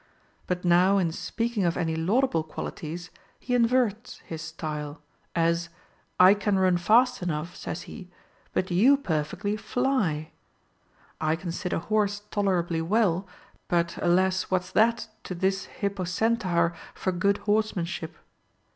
[0.47, 4.99] But now in speaking of any laudable qualities, he inverts his style;
[5.35, 5.69] as,
[6.19, 8.09] I can run fast enough, says he,
[8.51, 10.31] but you perfectly fly.
[11.21, 13.27] I can sit an horse tolerably well,
[13.67, 14.49] but alas!
[14.49, 18.15] what's that to this Hippocentaur for good horsemanship